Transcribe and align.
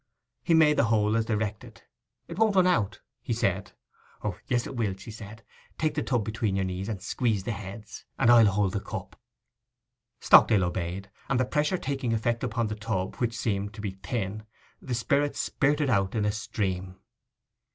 He 0.41 0.55
made 0.55 0.77
the 0.77 0.85
hole 0.85 1.15
as 1.15 1.25
directed. 1.27 1.83
'It 2.27 2.35
won't 2.39 2.55
run 2.55 2.65
out,' 2.65 3.01
he 3.21 3.33
said. 3.33 3.73
'O 4.23 4.35
yes 4.47 4.65
it 4.65 4.75
will,' 4.75 4.97
said 4.97 5.43
she. 5.45 5.75
'Take 5.77 5.93
the 5.93 6.01
tub 6.01 6.25
between 6.25 6.55
your 6.55 6.65
knees, 6.65 6.89
and 6.89 6.99
squeeze 7.03 7.43
the 7.43 7.51
heads; 7.51 8.03
and 8.17 8.31
I'll 8.31 8.47
hold 8.47 8.73
the 8.73 8.79
cup.' 8.79 9.15
Stockdale 10.19 10.63
obeyed; 10.65 11.11
and 11.29 11.39
the 11.39 11.45
pressure 11.45 11.77
taking 11.77 12.13
effect 12.13 12.43
upon 12.43 12.65
the 12.65 12.73
tub, 12.75 13.17
which 13.17 13.37
seemed, 13.37 13.75
to 13.75 13.81
be 13.81 13.91
thin, 13.91 14.47
the 14.81 14.95
spirit 14.95 15.35
spirted 15.35 15.91
out 15.91 16.15
in 16.15 16.25
a 16.25 16.31
stream. 16.31 16.95